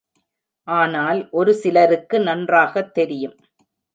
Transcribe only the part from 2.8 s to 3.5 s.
தெரியும்.